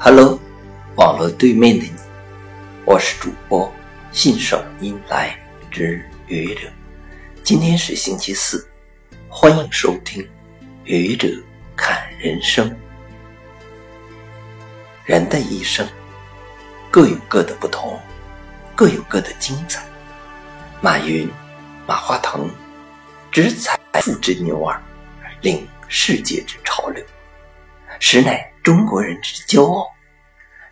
[0.00, 0.38] Hello，
[0.94, 1.92] 网络对面的你，
[2.84, 3.70] 我是主播
[4.12, 5.36] 信手拈来
[5.72, 6.70] 之愚者。
[7.42, 8.64] 今天是星期四，
[9.28, 10.24] 欢迎收听
[10.84, 11.28] 愚者
[11.74, 12.72] 看人生。
[15.04, 15.84] 人的一生
[16.92, 17.98] 各有各的不同，
[18.76, 19.84] 各有各的精彩。
[20.80, 21.28] 马云、
[21.88, 22.48] 马化腾
[23.32, 24.80] 之财富之牛耳，
[25.40, 27.04] 领世界之潮流。
[27.98, 29.88] 实乃中国人之骄傲，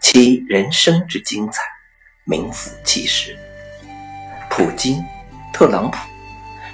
[0.00, 1.62] 其人生之精彩，
[2.24, 3.38] 名副其实。
[4.50, 5.00] 普京、
[5.52, 5.96] 特朗普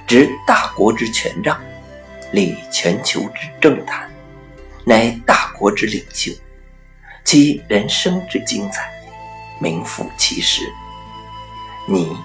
[0.07, 1.61] 执大国之权杖，
[2.31, 4.09] 立全球之政坛，
[4.83, 6.31] 乃大国之领袖，
[7.23, 8.91] 其人生之精彩，
[9.59, 10.63] 名副其实。
[11.87, 12.17] 你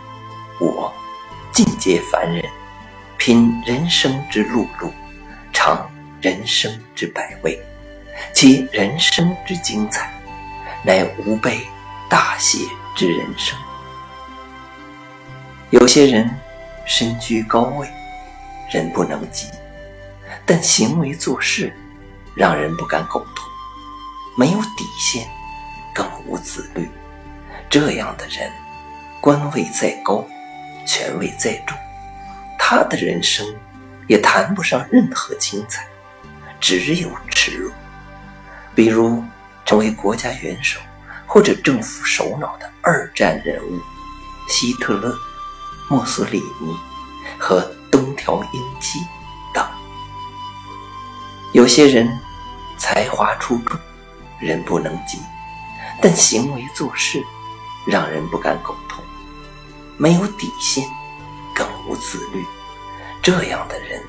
[0.59, 0.91] 我
[1.53, 2.43] 尽皆凡人，
[3.19, 4.91] 品人生之碌碌，
[5.53, 5.87] 尝
[6.23, 7.63] 人生之百味。
[8.37, 10.13] 其人生之精彩，
[10.83, 11.59] 乃吾辈
[12.07, 12.59] 大写
[12.95, 13.59] 之人生。
[15.71, 16.31] 有些人
[16.85, 17.89] 身居高位，
[18.71, 19.49] 人不能及，
[20.45, 21.75] 但行为做事
[22.35, 23.47] 让人不敢苟同，
[24.37, 25.27] 没有底线，
[25.95, 26.91] 更无自律。
[27.71, 28.53] 这样的人，
[29.19, 30.23] 官位再高，
[30.87, 31.75] 权位再重，
[32.59, 33.47] 他的人生
[34.07, 35.87] 也谈不上任何精彩，
[36.61, 37.09] 只有。
[38.77, 39.25] 比如，
[39.65, 40.79] 成为国家元首
[41.27, 43.81] 或者政府首脑的二战人物，
[44.51, 45.19] 希特勒、
[45.89, 46.77] 墨索里尼
[47.39, 49.01] 和东条英机
[49.55, 49.67] 等。
[51.55, 52.07] 有些人
[52.77, 53.81] 才华出众，
[54.39, 55.19] 人不能及，
[56.03, 57.25] 但行为做事
[57.87, 59.03] 让人不敢苟同，
[59.97, 60.87] 没有底线，
[61.55, 62.45] 更无自律。
[63.23, 64.03] 这样的人，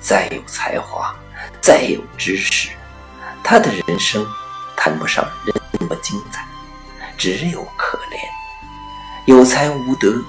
[0.00, 1.12] 再有才华，
[1.60, 2.68] 再有知识。
[3.44, 4.26] 他的人生
[4.76, 6.46] 谈不上任何精彩，
[7.18, 8.16] 只有可怜。
[9.26, 10.22] 有才无德，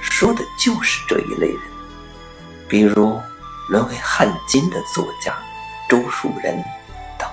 [0.00, 1.60] 说的就是这一类人。
[2.68, 3.20] 比如
[3.68, 5.36] 沦为汉奸的作家
[5.88, 6.62] 周树人
[7.18, 7.28] 等。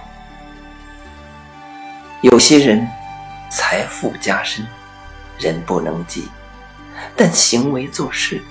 [2.22, 2.88] 有些人
[3.52, 4.66] 财富加深，
[5.38, 6.28] 人不能及，
[7.16, 8.44] 但行为做事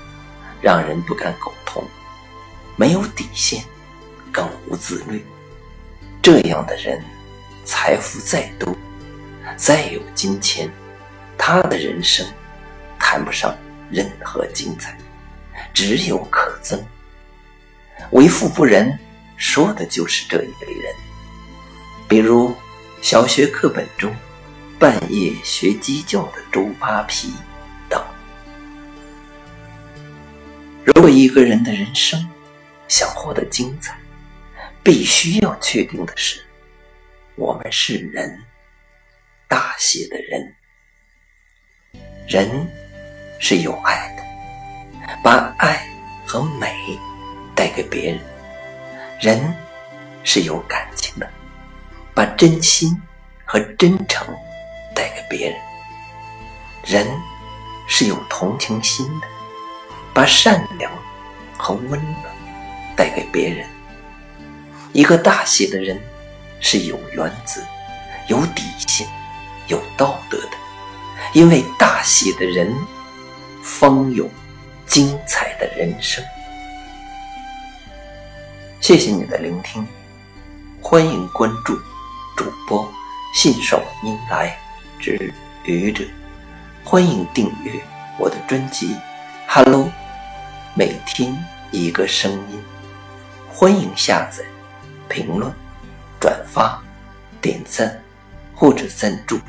[0.60, 1.84] 让人不敢苟同，
[2.76, 3.64] 没有底线，
[4.32, 5.26] 更无自律。
[6.26, 7.00] 这样的人，
[7.64, 8.76] 财富再多，
[9.56, 10.68] 再有金钱，
[11.38, 12.26] 他的人生
[12.98, 13.56] 谈不上
[13.92, 14.98] 任何精彩，
[15.72, 16.80] 只有可憎。
[18.10, 18.98] 为富不仁，
[19.36, 20.92] 说的就是这一类人。
[22.08, 22.52] 比如
[23.00, 24.12] 小学课本中
[24.80, 27.34] 半夜学鸡叫的周扒皮
[27.88, 28.04] 等。
[30.82, 32.28] 如果一个人的人生
[32.88, 33.96] 想活得精彩，
[34.86, 36.40] 必须要确定的是，
[37.34, 38.40] 我们是人，
[39.48, 40.54] 大写的人。
[42.28, 42.48] 人
[43.40, 44.22] 是有爱的，
[45.24, 45.84] 把爱
[46.24, 46.72] 和美
[47.52, 48.20] 带给别人；
[49.20, 49.52] 人
[50.22, 51.28] 是有感情的，
[52.14, 52.96] 把真心
[53.44, 54.24] 和真诚
[54.94, 55.58] 带给别人；
[56.84, 57.04] 人
[57.88, 59.26] 是有同情心的，
[60.14, 60.92] 把善良
[61.58, 62.22] 和温暖
[62.94, 63.68] 带给别人。
[64.96, 66.00] 一个大写的人
[66.58, 67.60] 是有原则、
[68.28, 69.06] 有底线、
[69.66, 70.56] 有道德的，
[71.34, 72.74] 因为大写的人
[73.62, 74.26] 方有
[74.86, 76.24] 精彩的人生。
[78.80, 79.86] 谢谢你的聆听，
[80.80, 81.78] 欢迎关注
[82.34, 82.90] 主播
[83.34, 84.58] 信手拈来
[84.98, 85.30] 之
[85.64, 86.04] 愚者，
[86.82, 87.72] 欢迎订阅
[88.18, 88.94] 我的专辑
[89.46, 89.84] 《Hello》，
[90.72, 91.36] 每天
[91.70, 92.64] 一个声音，
[93.52, 94.42] 欢迎下载。
[95.16, 95.50] 评论、
[96.20, 96.78] 转发、
[97.40, 97.98] 点赞
[98.54, 99.40] 或者赞助。